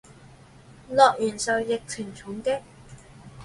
[0.89, 2.59] 樂園受疫情重擊